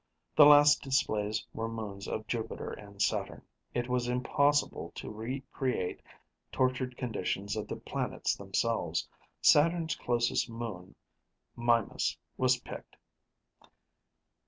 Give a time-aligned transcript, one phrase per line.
[0.35, 3.43] The last displays were moons of Jupiter and Saturn;
[3.75, 6.01] it was impossible to recreate
[6.51, 9.07] tortured conditions of the planets themselves.
[9.41, 10.95] Saturn's closest moon,
[11.55, 12.95] Mimas, was picked.